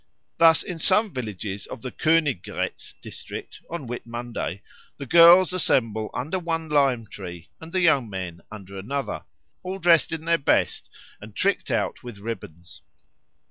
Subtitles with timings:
[0.39, 4.63] Thus in some villages of the Königgrätz district on Whit Monday
[4.97, 9.25] the girls assemble under one lime tree and the young men under another,
[9.61, 10.89] all dressed in their best
[11.21, 12.81] and tricked out with ribbons.